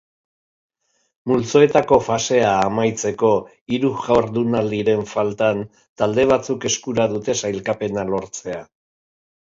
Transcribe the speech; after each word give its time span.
Multzoetako 1.31 1.99
fasea 2.05 2.53
amaitzeko 2.69 3.29
hiru 3.75 3.93
jardunaldiren 4.07 5.05
faltan 5.13 5.63
talde 6.03 6.27
batzuk 6.35 6.69
eskura 6.71 7.09
dute 7.17 7.37
sailkapena 7.43 8.11
lortzea. 8.15 8.65